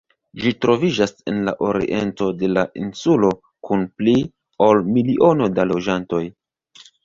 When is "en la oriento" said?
1.31-2.31